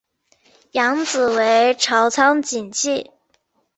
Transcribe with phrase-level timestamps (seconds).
[0.71, 3.11] 养子为朝仓景纪。